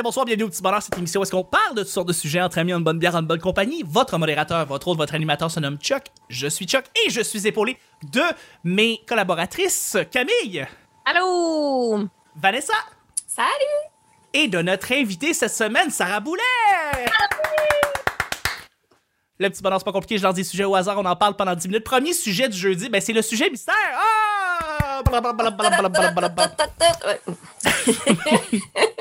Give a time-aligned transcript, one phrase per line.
[0.00, 2.14] bonsoir, bienvenue au Petit Bonheur, cette émission où est-ce qu'on parle de toutes sortes de
[2.14, 3.82] sujets entre amis, en bonne bière, en bonne compagnie.
[3.86, 6.04] Votre modérateur, votre autre, votre animateur se nomme Chuck.
[6.30, 7.76] Je suis Chuck et je suis épaulé
[8.10, 8.22] de
[8.64, 10.66] mes collaboratrices Camille,
[11.04, 12.08] Allô?
[12.36, 12.72] Vanessa
[13.26, 13.48] Salut!
[14.32, 16.40] et de notre invitée cette semaine, Sarah Boulet.
[19.38, 21.36] Le petit bonheur, c'est pas compliqué, je lance des sujets au hasard, on en parle
[21.36, 21.84] pendant 10 minutes.
[21.84, 23.74] Premier sujet du jeudi, ben c'est le sujet mystère.
[23.94, 25.02] Ah!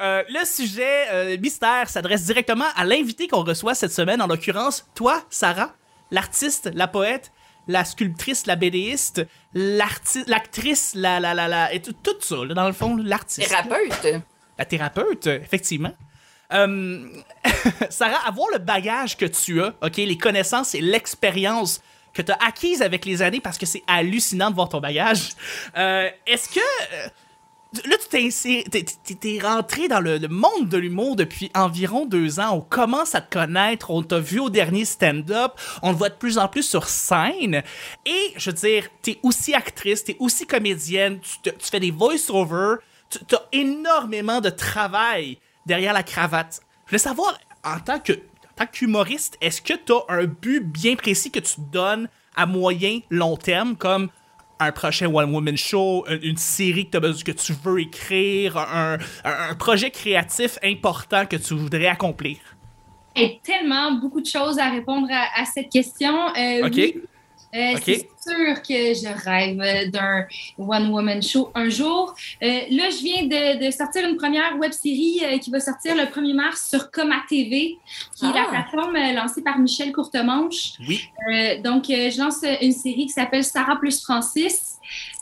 [0.00, 4.86] Euh, le sujet euh, mystère s'adresse directement à l'invité qu'on reçoit cette semaine, en l'occurrence,
[4.94, 5.72] toi, Sarah,
[6.10, 7.32] l'artiste, la poète,
[7.68, 12.66] la sculptrice, la bédéiste, l'actrice, la, la, la, la, et tout, tout ça, là, dans
[12.66, 13.48] le fond, l'artiste.
[13.48, 14.22] Thérapeute.
[14.58, 15.92] La thérapeute, effectivement.
[16.52, 17.06] Euh,
[17.90, 21.80] Sarah, avoir le bagage que tu as, ok, les connaissances et l'expérience
[22.12, 25.30] que tu as acquises avec les années, parce que c'est hallucinant de voir ton bagage.
[25.76, 26.60] euh, Est-ce que
[27.72, 27.96] là
[29.04, 32.56] tu t'es rentré dans le, monde de l'humour depuis environ deux ans.
[32.56, 36.14] On commence à te connaître, on t'a vu au dernier stand-up, on te voit de
[36.14, 37.62] plus en plus sur scène.
[38.06, 42.76] Et je veux dire, t'es aussi actrice, t'es aussi comédienne, tu, fais des voice-over,
[43.10, 46.60] tu as énormément de travail derrière la cravate.
[46.86, 48.12] Je voulais savoir, en tant que
[48.60, 53.00] en qu'humoriste, est-ce que tu un but bien précis que tu te donnes à moyen,
[53.08, 54.10] long terme, comme
[54.60, 58.98] un prochain One Woman Show, une, une série que, besoin- que tu veux écrire, un,
[59.24, 62.36] un- un projet créatif important que tu voudrais accomplir?
[63.16, 66.14] Et tellement beaucoup de choses à répondre à, à cette question.
[66.36, 66.94] Euh, oui,
[67.54, 67.78] euh.
[67.84, 70.26] C'est sûr que je rêve d'un
[70.58, 72.14] one-woman show un jour.
[72.42, 75.94] Euh, là, je viens de, de sortir une première web série euh, qui va sortir
[75.96, 77.78] le 1er mars sur Coma TV,
[78.16, 78.50] qui est la Ah.
[78.50, 80.72] plateforme lancée par Michel Courtemanche.
[80.88, 81.00] Oui.
[81.64, 84.69] Donc, je lance une série qui s'appelle Sarah plus Francis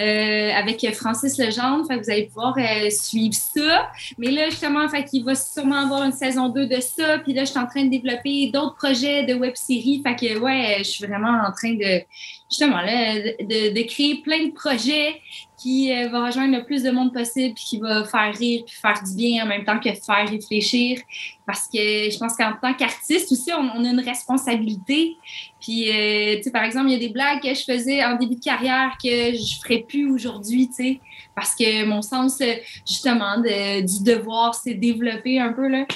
[0.01, 1.85] euh, avec Francis Legendre.
[1.85, 3.91] Vous allez pouvoir euh, suivre ça.
[4.19, 7.19] Mais là, justement, fait qu'il va sûrement avoir une saison 2 de ça.
[7.19, 10.03] Puis là, je suis en train de développer d'autres projets de web-série.
[10.03, 12.03] Fait que, ouais, je suis vraiment en train de,
[12.49, 15.21] justement, là, de, créer plein de projets
[15.57, 18.77] qui euh, va rejoindre le plus de monde possible, puis qui va faire rire, puis
[18.77, 21.01] faire du bien en même temps que faire réfléchir.
[21.47, 25.17] Parce que je pense qu'en tant qu'artiste aussi, on, a une responsabilité.
[25.61, 28.17] Puis, euh, tu sais, par exemple, il y a des blagues que je faisais en
[28.17, 31.01] début de carrière que je ferais plus aujourd'hui, tu sais,
[31.35, 32.55] parce que mon sens, euh,
[32.87, 35.87] justement, du devoir s'est développé un peu, là.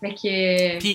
[0.00, 0.76] Fait que...
[0.76, 0.94] euh,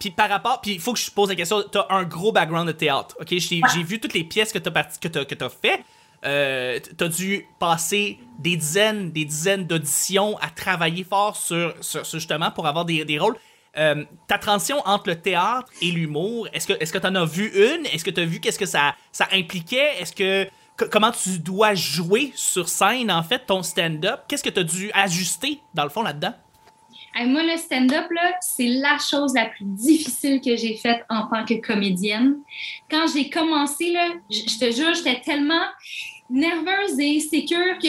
[0.00, 1.62] puis par rapport, puis il faut que je te pose la question.
[1.70, 3.28] T'as un gros background de théâtre, ok?
[3.38, 5.84] J'ai vu toutes les pièces que t'as parti- que t'as que t'as fait.
[6.24, 12.18] Euh, t'as dû passer des dizaines, des dizaines d'auditions à travailler fort sur, sur, sur
[12.18, 13.36] justement pour avoir des, des rôles.
[13.78, 17.46] Euh, ta transition entre le théâtre et l'humour, est-ce que est-ce que t'en as vu
[17.54, 17.86] une?
[17.86, 20.00] Est-ce que t'as vu qu'est-ce que ça ça impliquait?
[20.00, 20.46] Est-ce que
[20.76, 24.20] que- comment tu dois jouer sur scène en fait ton stand-up?
[24.28, 26.34] Qu'est-ce que t'as dû ajuster dans le fond là-dedans?
[27.14, 28.06] Moi, le stand-up,
[28.40, 32.38] c'est la chose la plus difficile que j'ai faite en tant que comédienne.
[32.90, 35.64] Quand j'ai commencé, là, je te jure, j'étais tellement
[36.30, 37.88] nerveuse et insécure que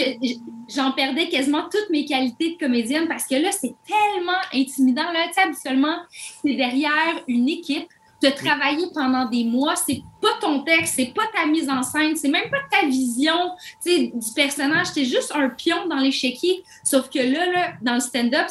[0.68, 5.12] j'en perdais quasiment toutes mes qualités de comédienne parce que là, c'est tellement intimidant.
[5.12, 7.88] Là, tu sais, habituellement, c'est derrière une équipe.
[8.20, 11.82] Tu as travaillé pendant des mois, c'est pas ton texte, c'est pas ta mise en
[11.82, 13.52] scène, c'est même pas ta vision
[13.84, 16.64] du personnage, c'est juste un pion dans l'échiquier.
[16.84, 18.48] Sauf que là, là dans le stand-up,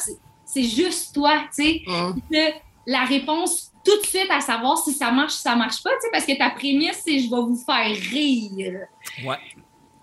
[0.53, 1.81] c'est- juste toi, tu sais.
[2.29, 2.51] Le-
[2.87, 6.01] La réponse tout de suite à savoir si ça marche, si ça marche pas, tu
[6.01, 8.87] sais, parce que ta prémisse, c'est je vais vous faire rire.
[9.23, 9.37] Ouais.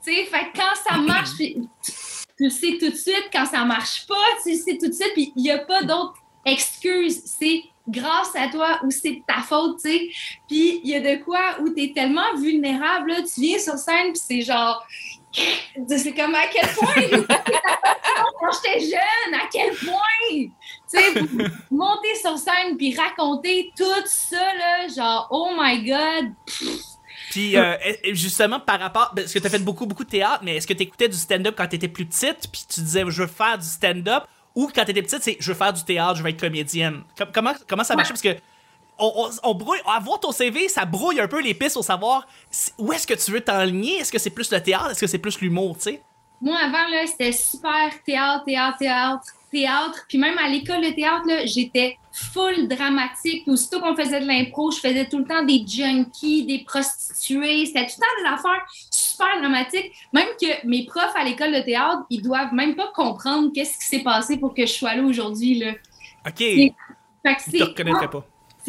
[0.04, 3.28] Tu sais, fait quand ça marche, puis tu le sais tout de suite.
[3.32, 4.14] Quand ça marche pas,
[4.44, 5.12] tu le sais tout de suite.
[5.12, 6.14] Puis il n'y a pas d'autre
[6.44, 7.20] excuse.
[7.24, 10.08] C'est grâce à toi ou c'est de ta faute, tu sais.
[10.48, 13.74] Puis il y a de quoi où tu es tellement vulnérable, là, tu viens sur
[13.76, 14.86] scène, puis c'est genre.
[15.32, 17.24] C'est comme à quel point?
[18.40, 20.00] Quand j'étais jeune, à quel point?
[20.30, 20.50] Tu
[20.86, 21.24] sais,
[21.70, 26.32] monter sur scène puis raconter tout ça, là, genre, oh my God.
[27.30, 30.56] Puis euh, et justement par rapport parce que t'as fait beaucoup beaucoup de théâtre, mais
[30.56, 33.58] est-ce que t'écoutais du stand-up quand t'étais plus petite, puis tu disais je veux faire
[33.58, 34.24] du stand-up,
[34.54, 37.02] ou quand t'étais petite c'est je veux faire du théâtre, je veux être comédienne?
[37.18, 38.12] Com- comment comment ça marchait?
[38.14, 38.34] Parce que
[38.98, 42.26] on, on, on brouille, avoir ton CV, ça brouille un peu les pistes au savoir
[42.78, 43.96] où est-ce que tu veux t'enligner.
[43.98, 46.02] Est-ce que c'est plus le théâtre, est-ce que c'est plus l'humour, tu sais?
[46.40, 50.04] Moi, avant, là, c'était super théâtre, théâtre, théâtre, théâtre.
[50.08, 53.42] Puis même à l'école de théâtre, j'étais full dramatique.
[53.48, 57.66] Aussitôt qu'on faisait de l'impro, je faisais tout le temps des junkies, des prostituées.
[57.66, 59.92] C'était tout le temps des affaires super dramatiques.
[60.12, 63.86] Même que mes profs à l'école de théâtre, ils doivent même pas comprendre qu'est-ce qui
[63.86, 65.72] s'est passé pour que je sois là aujourd'hui, là.
[66.26, 66.42] Ok,
[67.22, 68.24] Fait que je te c'est reconnaîtrais pas.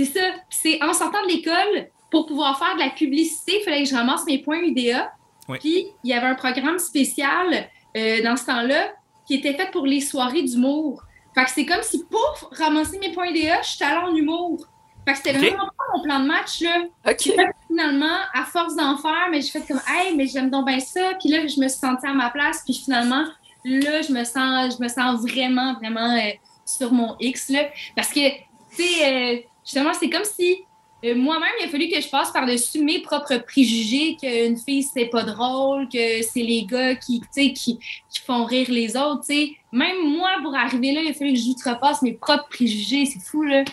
[0.06, 0.26] C'est ça.
[0.50, 3.90] Puis C'est en sortant de l'école, pour pouvoir faire de la publicité, il fallait que
[3.90, 5.12] je ramasse mes points UDA.
[5.48, 5.58] Oui.
[5.60, 8.94] Puis il y avait un programme spécial euh, dans ce temps-là
[9.28, 11.04] qui était fait pour les soirées d'humour.
[11.36, 14.66] Fait que c'est comme si pour ramasser mes points DA, je suis allée en humour.
[15.06, 16.84] Fait que c'était vraiment pas mon plan de match, là.
[17.08, 17.22] OK.
[17.22, 20.68] Fait que finalement, à force d'en faire, mais j'ai fait comme, hey, mais j'aime donc
[20.68, 21.14] bien ça.
[21.20, 22.62] Puis là, je me suis sentie à ma place.
[22.66, 23.24] Puis finalement,
[23.66, 26.32] là, je me sens, je me sens vraiment, vraiment euh,
[26.66, 27.70] sur mon X, là.
[27.96, 30.64] Parce que, tu sais, euh, justement, c'est comme si
[31.06, 35.06] euh, moi-même, il a fallu que je passe par-dessus mes propres préjugés qu'une fille, c'est
[35.06, 37.80] pas drôle, que c'est les gars qui, qui,
[38.26, 39.24] font rire les autres.
[39.72, 43.06] Même moi, pour arriver là, il a fallu que je outrepasse mes propres préjugés.
[43.06, 43.64] C'est fou, là.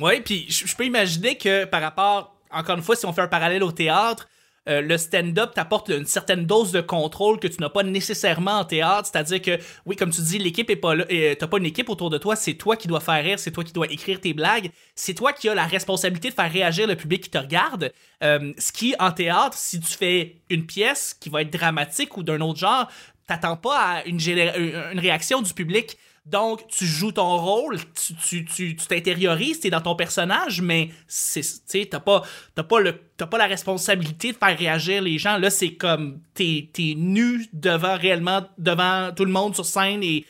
[0.00, 3.28] Oui, puis je peux imaginer que par rapport, encore une fois, si on fait un
[3.28, 4.28] parallèle au théâtre,
[4.68, 8.64] euh, le stand-up t'apporte une certaine dose de contrôle que tu n'as pas nécessairement en
[8.64, 9.08] théâtre.
[9.12, 11.88] C'est-à-dire que, oui, comme tu dis, l'équipe est pas là, et t'as pas une équipe
[11.88, 14.34] autour de toi, c'est toi qui dois faire rire, c'est toi qui dois écrire tes
[14.34, 17.92] blagues, c'est toi qui as la responsabilité de faire réagir le public qui te regarde.
[18.22, 22.22] Euh, ce qui, en théâtre, si tu fais une pièce qui va être dramatique ou
[22.22, 22.88] d'un autre genre,
[23.26, 25.96] t'attends pas à une, une réaction du public.
[26.26, 30.90] Donc, tu joues ton rôle, tu tu- tu- tu t'intériorises, t'es dans ton personnage, mais
[31.06, 32.22] c'est, tu t'as pas,
[32.56, 35.38] t'as pas le, t'as pas la responsabilité de faire réagir les gens.
[35.38, 40.26] Là, c'est comme, t'es, t'es nu devant, réellement, devant tout le monde sur scène et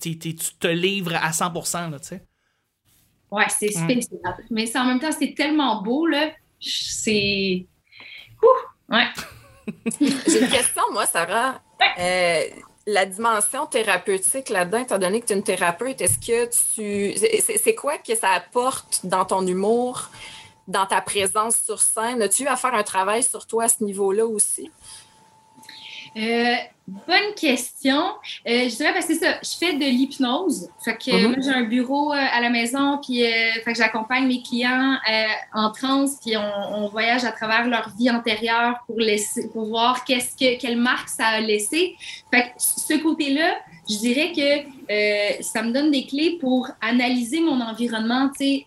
[0.00, 2.22] t'es- t'es- tu te livres à 100%, là, tu sais.
[3.30, 3.84] Ouais, c'est Mm.
[3.84, 4.36] spécial.
[4.50, 6.30] Mais c'est- en même temps, c'est tellement beau, là.
[6.58, 7.66] C'est.
[8.42, 8.94] Ouh!
[8.94, 9.04] Ouais.
[10.00, 11.60] J'ai une question, moi, Sarah.
[11.98, 12.42] Euh,
[12.90, 17.14] la dimension thérapeutique là-dedans, étant donné que tu es une thérapeute, est-ce que tu.
[17.18, 20.08] c'est- quoi que ça apporte dans ton humour,
[20.66, 22.22] dans ta présence sur scène?
[22.22, 24.70] As-tu à faire un travail sur toi à ce niveau-là aussi?
[26.16, 26.54] Euh,
[26.86, 27.98] bonne question.
[28.46, 30.68] Euh, je dirais parce que c'est ça, je fais de l'hypnose.
[30.84, 31.26] Fait que Mhm.
[31.28, 33.28] moi, j'ai un bureau euh, à la maison, puis euh,
[33.64, 35.24] fait que j'accompagne mes clients euh,
[35.54, 40.04] en transe, puis on, on voyage à travers leur vie antérieure pour laisser, pour voir
[40.04, 41.96] qu'est-ce que quelle marque ça a laissé.
[42.32, 43.56] Fait que ce côté-là,
[43.88, 48.28] je dirais que euh, ça me donne des clés pour analyser mon environnement.
[48.30, 48.66] Tu sais,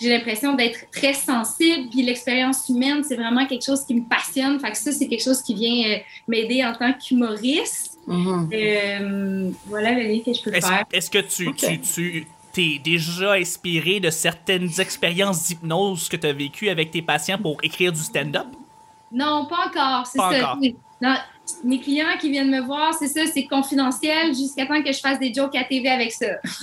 [0.00, 4.58] j'ai l'impression d'être très sensible, puis l'expérience humaine, c'est vraiment quelque chose qui me passionne.
[4.58, 5.98] Fait que ça, c'est quelque chose qui vient euh,
[6.28, 7.98] m'aider en tant qu'humoriste.
[8.08, 10.84] Euh, voilà le lien que je peux Est-ce, faire.
[10.92, 16.32] est-ce que tu, tu, tu t'es déjà inspiré de certaines expériences d'hypnose que tu as
[16.32, 18.46] vécues avec tes patients pour écrire du stand-up?
[19.12, 20.06] Non, pas encore.
[20.06, 20.28] C'est ça.
[20.28, 20.58] encore.
[21.00, 21.14] Non,
[21.64, 25.18] mes clients qui viennent me voir, c'est ça, c'est confidentiel jusqu'à temps que je fasse
[25.18, 26.26] des jokes à TV avec ça.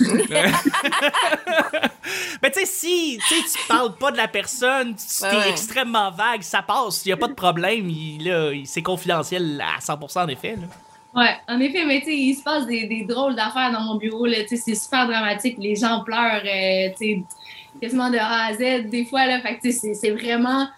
[2.42, 5.50] Mais tu sais, si tu sais, tu parles pas de la personne, tu Ouais, ouais.
[5.50, 9.62] extrêmement vague, ça passe, il y a pas de problème, il, là, il- c'est confidentiel
[9.62, 10.56] à 100% en effet.
[10.56, 10.66] Là.
[11.14, 13.96] Ouais, en effet, mais tu sais, il se passe des, des drôles d'affaires dans mon
[13.96, 17.22] bureau, là, tu sais, c'est super dramatique, les gens pleurent, euh, tu sais,
[17.80, 20.68] quasiment de A à Z des fois, là, fait que tu sais, c'est vraiment,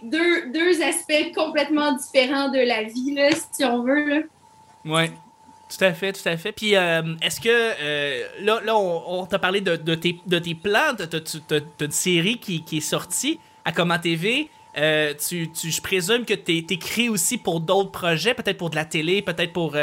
[0.00, 4.28] tu deux, deux aspects complètement différents de la vie, là, si on veut.
[4.84, 5.10] Ouais.
[5.70, 6.52] Tout à fait, tout à fait.
[6.52, 10.54] Puis, euh, est-ce que, euh, là, là, on, t'a parlé de, de tes, de tes
[10.54, 14.48] plans, t'as une série qui, qui est sortie à Comment TV.
[14.78, 18.76] Euh, tu, tu- je présume que t'es- t'écris aussi pour d'autres projets, peut-être pour de
[18.76, 19.74] la télé, peut-être pour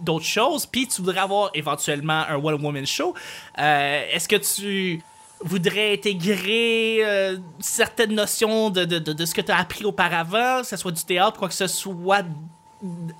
[0.00, 0.64] d'autres choses.
[0.64, 3.14] Puis, tu voudrais avoir éventuellement un one-woman show.
[3.58, 5.02] Est-ce que tu
[5.44, 10.92] voudrais intégrer euh, certaines notions de, ce que tu as appris auparavant, que ce soit
[10.92, 12.24] du théâtre, quoi que ce soit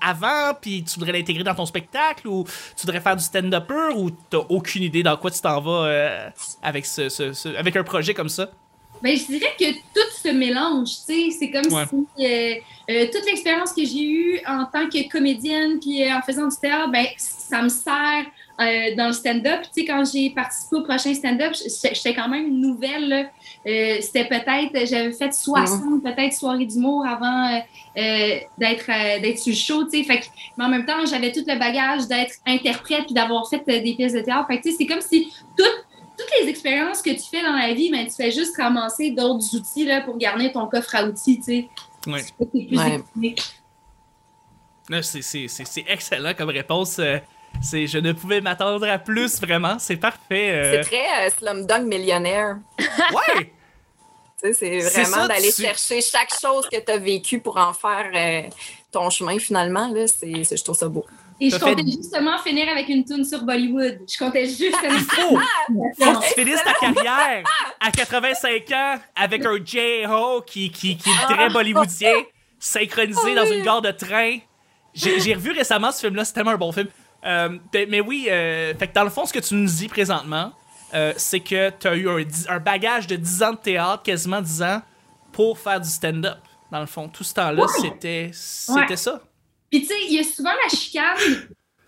[0.01, 3.97] avant, puis tu voudrais l'intégrer dans ton spectacle, ou tu voudrais faire du stand-up pur,
[3.97, 6.29] ou t'as aucune idée dans quoi tu t'en vas euh,
[6.61, 8.49] avec, ce- avec un projet comme ça?
[9.01, 11.29] Ben, je dirais que tout se mélange, tu sais.
[11.37, 11.83] C'est comme Ouais.
[11.89, 12.55] si euh,
[12.89, 16.55] euh, toute l'expérience que j'ai eue en tant que comédienne puis euh, en faisant du
[16.57, 18.25] théâtre, ben, ça me sert
[18.61, 19.61] euh, dans le stand-up.
[19.63, 21.53] Tu sais, quand j'ai participé au prochain stand-up,
[21.93, 23.29] j'étais quand même nouvelle.
[23.67, 27.61] Euh, C'était peut-être, j'avais fait 60 peut-être soirées d'humour avant
[27.95, 30.03] d'être euh, d'être sur le show, tu sais.
[30.03, 30.25] Fait que-
[30.57, 33.93] mais en même temps, j'avais tout le bagage d'être interprète puis d'avoir fait euh, des
[33.95, 34.47] pièces de théâtre.
[34.47, 35.63] Fait que, tu sais, c'est comme si tout
[36.25, 39.55] toutes les expériences que tu fais dans la vie, ben, tu fais juste ramasser d'autres
[39.55, 41.69] outils là, pour garder ton coffre à outils, tu sais.
[42.07, 42.21] Ouais.
[44.87, 46.99] Plus c'est- excellent comme réponse.
[46.99, 47.17] euh,
[47.61, 49.79] c'est je ne pouvais m'attendre à plus, vraiment.
[49.79, 50.51] C'est parfait.
[50.51, 50.83] euh.
[50.83, 52.57] C'est très euh, Slumdog Millionnaire.
[53.13, 53.51] Ouais!
[54.53, 58.49] C'est vraiment d'aller tu- chercher chaque chose que tu as vécu pour en faire euh,
[58.91, 59.87] ton chemin finalement.
[59.87, 61.03] Là, c'est, c'est- je trouve ça beau.
[61.39, 63.99] Et je fait- comptais justement finir avec une tune sur Bollywood.
[64.07, 65.37] Je comptais juste Il faut,
[65.99, 67.43] faut que tu finisses ta carrière
[67.79, 72.13] à 85 ans avec un J-Ho qui, qui, qui est très bollywoodien,
[72.59, 74.37] synchronisé dans une gare de train.
[74.93, 76.87] J'ai revu récemment ce film-là, c'est tellement un bon film.
[77.25, 79.87] Euh, ben- mais oui, euh, fait que dans le fond, ce que tu nous dis
[79.87, 80.53] présentement,
[80.93, 82.07] euh, c'est que tu as eu
[82.47, 84.81] un, bagage de 10 ans de théâtre, quasiment 10 ans,
[85.33, 86.37] pour faire du stand-up.
[86.71, 88.95] Dans le fond, tout ce temps-là, c'était c'était Ouais.
[88.95, 89.21] ça.
[89.71, 91.17] Puis tu sais, il y a souvent la chicane.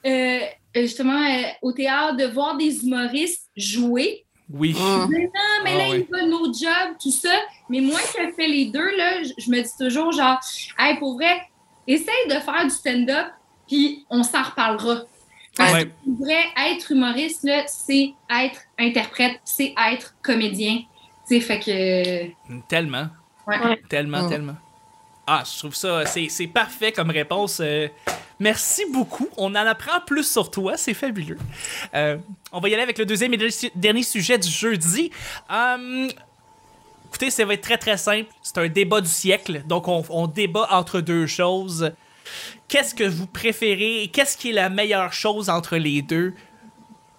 [0.06, 0.40] Euh,
[0.76, 4.26] justement euh, au théâtre de voir des humoristes jouer.
[4.50, 4.74] Oui.
[5.10, 5.30] Mais non,
[5.64, 6.00] mais Ah là, ouais.
[6.00, 7.34] ils veulent nos jobs, tout ça.
[7.70, 10.40] Mais moi qui ai fait les deux, là, je, me dis toujours, genre,
[10.80, 11.42] hey, pour vrai,
[11.86, 13.28] essaye de faire du stand-up,
[13.68, 15.02] puis on s'en reparlera.
[15.58, 15.86] Parce Ouais.
[15.86, 20.78] que pour vrai, être humoriste, là, c'est être interprète, c'est être comédien.
[21.28, 22.60] Tu sais, fait que.
[22.70, 23.08] Tellement.
[23.48, 23.82] Ouais.
[23.90, 24.56] Tellement, tellement.
[25.30, 27.60] Ah, je trouve ça, c'est parfait comme réponse.
[27.62, 27.90] euh,
[28.40, 29.28] merci beaucoup.
[29.36, 31.38] On en apprend plus sur toi, c'est fabuleux.
[31.94, 32.18] Euh,
[32.54, 35.12] on va y aller avec le deuxième et dernier- dernier sujet du jeudi.
[35.52, 36.08] Euh,
[37.10, 38.30] écoutez, ça va être très très simple.
[38.42, 41.92] C'est un débat du siècle, donc on, on débat entre deux choses.
[42.70, 46.34] Qu'est-ce que vous préférez et qu'est-ce qui est la meilleure chose entre les deux?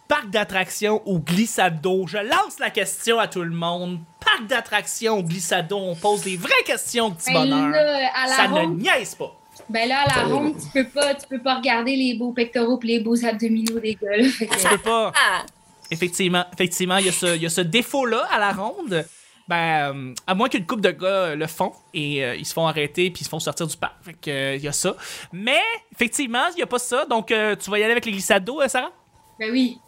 [0.09, 2.07] Parc d'attractions ou glissade d'eau?
[2.07, 3.99] Je lance la question à tout le monde.
[4.25, 5.77] Parc d'attractions ou glissade d'eau?
[5.79, 7.69] On pose des vraies questions, petit Ben bonheur.
[7.69, 9.39] là, à la Ça ne ronde, niaise pas.
[9.69, 12.81] ben là, à la ronde, tu peux pas, tu peux pas regarder les beaux pectoraux
[12.83, 14.17] et les beaux abdominaux des gars.
[14.17, 14.25] là.
[14.39, 15.13] Tu peux pas.
[15.15, 15.45] Ah,
[15.91, 19.05] Effectivement, effectivement, il y a ce, il y a ce défaut-là à la ronde.
[19.47, 22.67] Ben, euh, à moins qu'une couple de gars le font et euh, ils se font
[22.67, 23.95] arrêter puis ils se font sortir du parc.
[24.03, 24.95] Fait que, euh, il y a ça.
[25.33, 25.61] Mais,
[25.93, 27.05] effectivement, il y a pas ça.
[27.07, 28.91] Donc, euh, tu vas y aller avec les glissades d'eau, Sarah?
[29.39, 29.79] Ben oui.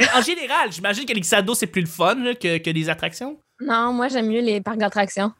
[0.00, 2.70] Mais en général, j'imagine que les glissades d'eau, c'est plus le fun là, que, que
[2.70, 3.38] des attractions.
[3.60, 5.32] Non, moi, j'aime mieux les parcs d'attractions.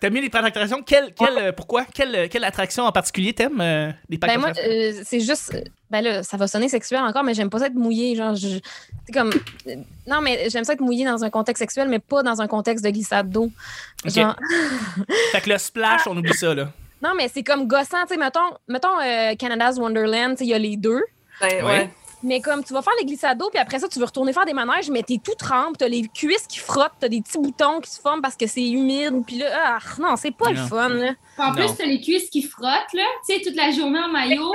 [0.00, 0.82] T'aimes mieux les parcs d'attractions?
[0.82, 1.84] Quelle, quelle, euh, pourquoi?
[1.86, 4.72] Quelle, quelle attraction en particulier t'aimes euh, les parcs Ben moi, d'attractions?
[5.00, 5.56] euh, c'est juste.
[5.90, 8.14] Ben là, ça va sonner sexuel encore, mais j'aime pas ça être mouillé.
[8.16, 8.58] Genre, je-
[9.06, 9.30] c'est comme.
[9.68, 12.48] euh, Non, mais j'aime ça être mouillé dans un contexte sexuel, mais pas dans un
[12.48, 13.50] contexte de glissade d'eau.
[14.04, 14.36] Genre.
[15.32, 16.70] Fait que le splash, on oublie ça, là.
[17.02, 18.02] Non, mais c'est comme gossant.
[18.06, 21.02] Tu sais, mettons, mettons euh, Canada's Wonderland, tu sais, il y a les deux.
[21.40, 21.70] ben, Ouais.
[21.70, 21.90] ouais.
[22.24, 24.46] Mais comme tu vas faire les glissades d'eau, puis après ça, tu veux retourner faire
[24.46, 27.80] des manèges, mais t'es tout trempe, t'as les cuisses qui frottent, t'as des petits boutons
[27.80, 30.50] qui se forment parce que c'est humide, puis là, ah, non, c'est pas Non.
[30.62, 31.12] le fun, là.
[31.38, 31.54] En Non.
[31.54, 33.04] plus, t'as les cuisses qui frottent, là.
[33.28, 34.52] Tu sais, toute la journée en maillot.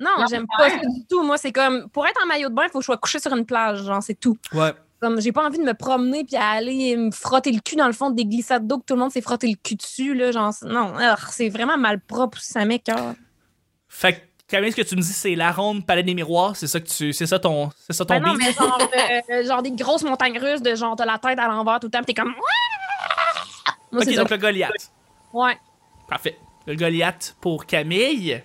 [0.00, 1.22] Non, Non, j'aime pas ça du tout.
[1.22, 3.20] Moi, c'est comme, pour être en maillot de bain, il faut que je sois couché
[3.20, 4.36] sur une plage, genre, c'est tout.
[4.52, 4.72] Ouais.
[5.00, 7.92] Comme, j'ai pas envie de me promener puis aller me frotter le cul dans le
[7.92, 10.52] fond des glissades d'eau que tout le monde s'est frotté le cul dessus, là, genre,
[10.64, 13.14] non, ah, c'est vraiment mal propre, ça m'écoeure.
[13.88, 14.18] Fait que,
[14.54, 16.54] Camille, ce que tu me dis, c'est la ronde palais des miroirs.
[16.54, 17.12] C'est ça que tu.
[17.12, 17.70] C'est ça ton.
[17.86, 18.78] C'est ça ton Ben non, mais genre,
[19.30, 21.90] euh, genre des grosses montagnes russes de genre, t'as la tête à l'envers tout le
[21.90, 22.34] temps, t'es comme.
[23.90, 24.16] Moi, Ok, ça.
[24.16, 24.92] donc le Goliath.
[25.32, 25.58] Ouais.
[26.08, 26.38] Parfait.
[26.66, 28.42] Le Goliath pour Camille.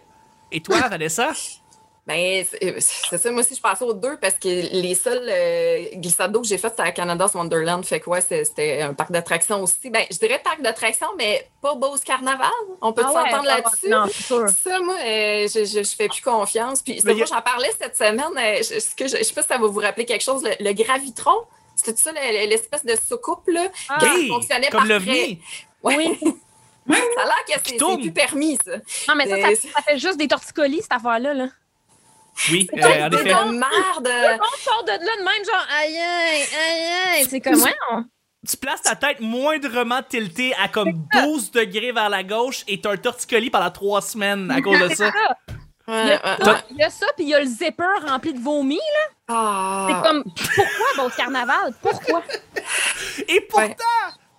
[0.51, 1.29] Et toi, Vanessa?
[2.09, 3.31] Ben, c'est c'est ça.
[3.31, 6.57] Moi aussi, je passais aux deux parce que les seuls euh, glissades d'eau que j'ai
[6.57, 7.85] faites, c'était à Canada's Wonderland.
[7.85, 9.89] Fait ouais, c'est- c'était un parc d'attractions aussi.
[9.91, 12.49] Ben, je dirais parc d'attractions, mais pas Beauce Carnaval.
[12.81, 13.89] On peut Ah ouais, s'entendre ah ouais, là-dessus?
[13.89, 14.49] Non, sûr.
[14.49, 16.81] Ça, moi, euh, je, je, je fais plus confiance.
[16.81, 18.19] Puis, c'est moi, j'en parlais cette semaine.
[18.37, 20.43] euh, je, ce que je, je sais pas si ça va vous rappeler quelque chose.
[20.43, 21.35] Le, le gravitron,
[21.75, 24.97] c'était ça, le- l'espèce de soucoupe, là, Ah, qui fonctionnait comme par.
[25.83, 26.19] Oui.
[26.89, 28.77] Ça a l'air que c'est plus permis, ça.
[29.07, 31.35] Non, mais ça, Euh, ça, ça fait juste des torticolis, cette affaire-là.
[31.35, 31.47] Là.
[32.51, 33.25] Oui, C'est euh, en de effet.
[33.45, 34.39] merde.
[34.41, 37.27] On sort de là de même, genre, aïe, aïe, aïe.
[37.29, 38.03] C'est comme, ouais, on-
[38.47, 42.93] Tu places ta tête moindrement tiltée à comme 12 degrés vers la gauche et t'as
[42.93, 45.11] un torticolis pendant trois semaines à cause de ça.
[45.89, 46.37] Il y a
[46.69, 48.77] il y a ça, puis il y a le zipper rempli de vomi.
[48.77, 49.13] là.
[49.27, 49.87] Ah.
[49.89, 51.73] C'est comme, pourquoi, bon, carnaval?
[51.81, 52.23] Pourquoi?
[53.27, 53.75] Et pourtant, Ouais.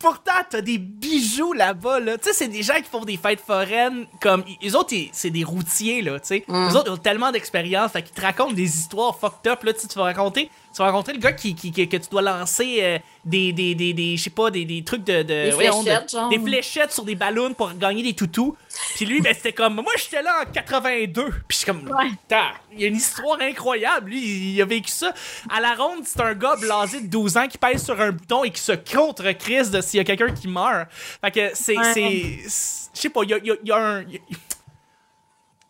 [0.00, 2.18] Pourtant, t'as des bijoux là-bas, là.
[2.18, 5.44] Tu sais, c'est des gens qui font des fêtes foraines, comme, les autres, c'est des
[5.44, 6.44] routiers, là, tu sais.
[6.48, 6.68] Mm.
[6.68, 9.72] Les autres, ils ont tellement d'expérience, fait qu'ils te racontent des histoires fucked up, là,
[9.72, 12.08] tu sais, tu vas raconter, tu vas rencontrer le gars qui, qui- qui- que tu
[12.10, 15.22] dois lancer euh, des, des, des, des je sais pas, des, des trucs de...
[15.22, 16.28] de Des voyons, de- fléchettes, genre.
[16.28, 18.56] Des fléchettes sur des ballons pour gagner des toutous.
[18.94, 21.24] Puis lui, ben, c'était comme, moi, j'étais là en 82.
[21.28, 22.08] Puis je suis comme, Ouais.
[22.10, 24.10] Putain, il y a une histoire incroyable.
[24.10, 25.12] Lui, il, a vécu ça.
[25.50, 28.44] À la ronde, c'est un gars blasé de 12 ans qui pèse sur un bouton
[28.44, 30.88] et qui se contre crise de s'il y a quelqu'un qui meurt.
[30.92, 31.74] Fait que c'est.
[31.74, 34.02] Je sais pas, il y a, y a- il y a un.
[34.02, 34.20] Il y a-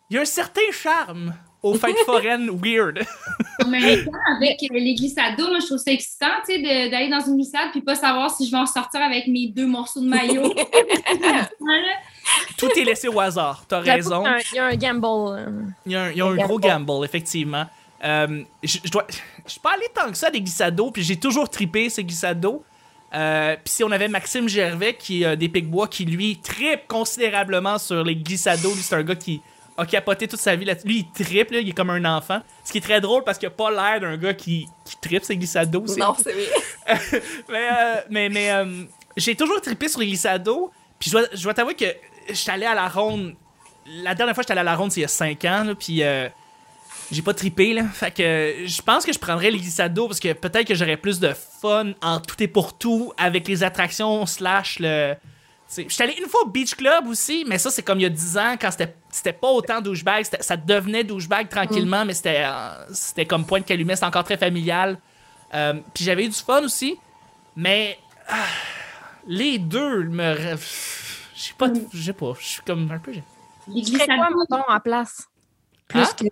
[0.09, 3.01] il y a un certain charme aux fêtes foraines weird.
[3.63, 6.89] En même temps, avec euh, les glissades d'eau, moi, je trouve ça excitant, tu sais,
[6.89, 9.67] d'aller dans une glissade puis pas savoir si je vais en sortir avec mes deux
[9.67, 10.53] morceaux de maillot.
[12.57, 13.63] Tout est laissé au hasard.
[13.67, 14.23] T'as raison.
[14.51, 15.05] Il y a un gamble.
[15.05, 15.61] euh.
[15.85, 16.85] Il y a un, il y a un Un gros gamble.
[16.85, 17.65] gamble, effectivement.
[18.03, 19.05] Euh, je je dois.
[19.45, 21.89] Je suis pas allé tant que ça à des glissades d'eau, puis j'ai toujours tripé
[21.89, 22.63] ces glissades d'eau.
[23.13, 26.87] Euh, puis si on avait Maxime Gervais, qui est euh, des Picbois, qui lui tripe
[26.87, 29.41] considérablement sur les glissades d'eau, lui c'est un gars qui
[29.77, 30.87] a capoté toute sa vie là-dessus.
[30.87, 32.41] Lui il tripe, là, il est comme un enfant.
[32.63, 35.23] Ce qui est très drôle parce qu'il a pas l'air d'un gars qui, qui tripe
[35.23, 35.85] ses glissades d'eau.
[35.97, 37.21] Non, c'est vrai.
[37.49, 38.83] mais euh, mais, mais euh,
[39.17, 40.71] j'ai toujours trippé sur les glissades d'eau.
[40.99, 41.85] Puis je dois, je dois t'avouer que
[42.29, 43.35] j'étais allé à la ronde.
[43.87, 45.63] La dernière fois que j'étais allé à la ronde, c'est il y a 5 ans.
[45.63, 46.29] là, puis euh,
[47.11, 47.73] j'ai pas trippé.
[47.73, 47.83] Là.
[47.85, 50.97] Fait que je pense que je prendrais les glissades d'eau parce que peut-être que j'aurais
[50.97, 55.15] plus de fun en tout et pour tout avec les attractions slash le.
[55.73, 58.05] Je suis allé une fois au Beach Club aussi, mais ça, c'est comme il y
[58.05, 60.25] a 10 ans, quand c'était- c'était pas autant douchebag.
[60.41, 64.37] Ça devenait douchebag tranquillement, mais c'était euh, c'était comme point de calumet, c'était encore très
[64.37, 64.97] familial.
[65.53, 66.97] Euh, Puis j'avais eu du fun aussi,
[67.55, 67.97] mais
[68.27, 68.35] ah,
[69.27, 70.35] les deux me.
[71.35, 73.11] Je sais pas, je sais pas, je suis comme un peu.
[73.11, 73.81] Les
[74.37, 75.27] mettons, à place?
[75.87, 76.07] Plus Hein?
[76.19, 76.25] que...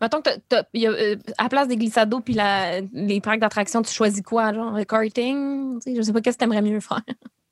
[0.00, 2.80] Mettons que t'as- t'as- il y a, euh, à la place des glissados puis la-
[2.92, 4.52] les parcs d'attraction, tu choisis quoi?
[4.54, 5.80] Genre le karting?
[5.86, 7.02] Je sais pas qu'est-ce que t'aimerais mieux faire?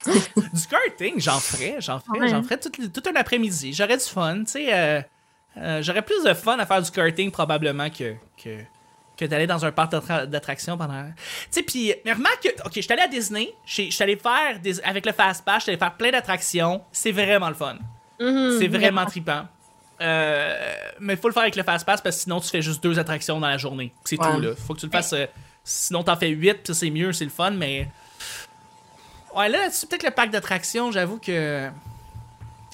[0.06, 2.28] Du karting, j'en ferais, j'en ferais, Ouais.
[2.28, 3.72] j'en ferais tout, tout un après-midi.
[3.72, 4.72] J'aurais du fun, tu sais.
[4.75, 5.00] euh,
[5.58, 8.60] euh, J'aurais plus de fun à faire du karting probablement que, que,
[9.16, 11.04] que d'aller dans un parc d'attra- d'attractions pendant.
[11.06, 11.12] Tu
[11.50, 14.60] sais, puis, mais remarque que, ok, je suis allé à Disney, je suis allé faire,
[14.60, 16.82] des, avec le Fastpass, je suis allé faire plein d'attractions.
[16.92, 17.76] C'est vraiment le fun.
[18.20, 19.46] Mhm, C'est vraiment trippant.
[20.00, 22.82] Euh, mais il faut le faire avec le Fastpass parce que sinon tu fais juste
[22.82, 23.92] deux attractions dans la journée.
[24.04, 24.30] C'est Ouais.
[24.30, 24.50] tout, là.
[24.54, 25.14] Faut que tu le fasses.
[25.14, 25.26] euh,
[25.64, 27.88] sinon t'en fais huit, c'est mieux, c'est le fun, mais.
[29.37, 31.69] Ouais, là, là-dessus, peut-être le parc d'attractions, j'avoue que.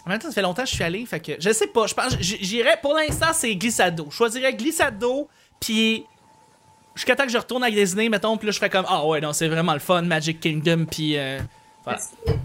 [0.06, 1.32] En même temps, ça fait longtemps que je suis allé, fait que.
[1.38, 2.16] Je sais pas, je pense.
[2.20, 2.78] J'irais.
[2.80, 4.06] Pour l'instant, c'est glissado.
[4.10, 5.28] Je choisirais glissado,
[5.60, 6.04] puis.
[6.94, 8.84] Jusqu'à temps que je retourne à Disney, mettons, puis là, je ferais comme.
[8.88, 11.16] Ah ouais, non, c'est vraiment le fun, Magic Kingdom, puis.
[11.16, 11.40] euh,
[11.84, 11.98] voilà.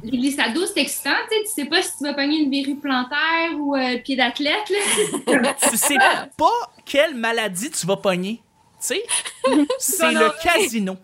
[0.04, 1.44] Les glissados, c'est excitant, tu sais.
[1.44, 5.54] Tu sais pas si tu vas pogner une verrue plantaire ou euh, pied d'athlète, là.
[5.70, 5.98] tu sais
[6.38, 8.42] pas quelle maladie tu vas pogner.
[8.80, 9.04] Tu sais?
[9.80, 10.98] C'est le casino.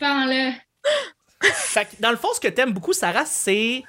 [0.00, 0.52] Prends-le.
[1.52, 3.82] Fait que, dans le fond, ce que t'aimes beaucoup, Sarah, c'est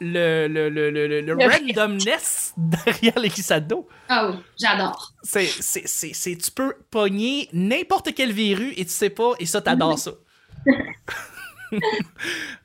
[0.00, 3.86] le, le, le, le, le- randomness derrière les glissados.
[4.08, 5.12] Ah oui, j'adore.
[5.22, 9.46] C'est, c'est, c'est, c'est- tu peux pogner n'importe quelle verrue et tu sais pas, et
[9.46, 10.12] ça, t'adores ça.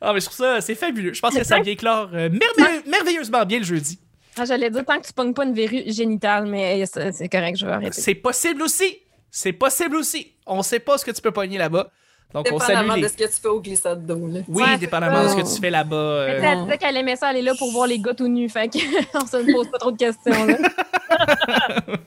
[0.01, 1.13] ah, mais je trouve ça, c'est fabuleux.
[1.13, 3.99] Je pense que ça vient clore euh, merveilleux- merveilleusement bien le jeudi.
[4.37, 7.55] Ah, J'allais dire tant que tu pognes pas une verrue génitale, mais c'est c'est correct,
[7.57, 8.01] je vais arrêter.
[8.01, 8.97] C'est possible aussi.
[9.29, 10.33] C'est possible aussi.
[10.45, 11.91] On sait pas ce que tu peux pogner là-bas.
[12.33, 13.01] Donc, on salue Dépendamment les...
[13.03, 14.27] de ce que tu fais au glissade d'eau.
[14.27, 14.39] là.
[14.47, 15.95] Oui, Ouais, dépendamment de ce que tu fais là-bas.
[15.95, 18.49] euh, Elle elle disait qu'elle aimait ça aller là pour voir les gars tout nus,
[18.49, 18.79] fait qu'on
[19.27, 20.45] se pose pas trop de questions.
[20.45, 20.57] Là.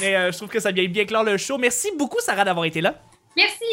[0.00, 1.58] mais euh, je trouve que ça vient bien clore le show.
[1.58, 2.94] Merci beaucoup, Sarah, d'avoir été là.
[3.36, 3.64] Merci!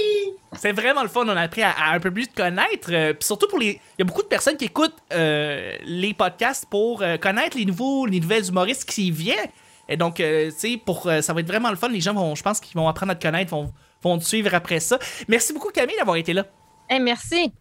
[0.54, 1.24] C'est vraiment le fun.
[1.26, 2.90] On a appris à, à un peu plus te connaître.
[2.92, 3.70] euh, puis surtout pour les.
[3.98, 7.66] Il y a beaucoup de personnes qui écoutent euh, les podcasts pour euh, connaître les
[7.66, 9.50] nouveaux, les nouvelles humoristes qui viennent.
[9.90, 11.88] Et donc, euh, tu sais, pour, euh, ça va être vraiment le fun.
[11.90, 14.54] Les gens vont, je pense qu'ils vont apprendre à te connaître, vont, vont te suivre
[14.54, 15.00] après ça.
[15.28, 16.46] Merci beaucoup, Camille, d'avoir été là.
[16.90, 17.52] Hey, merci.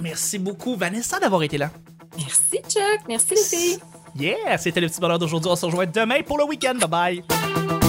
[0.00, 1.70] Merci beaucoup, Vanessa, d'avoir été là.
[2.16, 3.00] Merci, Chuck.
[3.08, 3.78] Merci, les filles.
[4.16, 5.50] Yeah, c'était le petit bonheur d'aujourd'hui.
[5.50, 6.74] On se rejoint demain pour le week-end.
[6.74, 7.79] Bye bye.